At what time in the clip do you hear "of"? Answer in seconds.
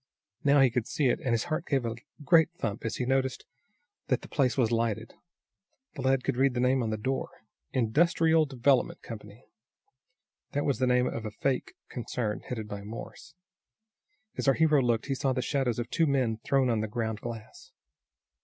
11.05-11.23, 15.77-15.87